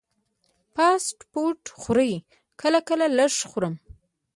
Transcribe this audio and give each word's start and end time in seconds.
فاسټ 0.73 1.17
فوډ 1.31 1.59
خورئ؟ 1.81 2.13
کله 2.61 2.79
کله، 2.87 3.05
لږ 3.17 3.33
خورم 3.49 3.75